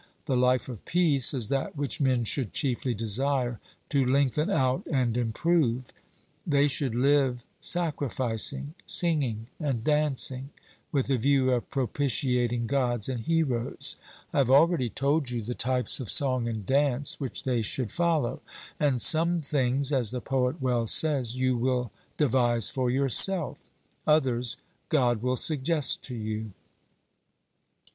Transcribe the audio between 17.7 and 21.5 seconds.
follow: and 'Some things,' as the poet well says,